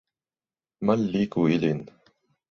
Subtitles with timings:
[0.85, 1.85] Malligu ilin!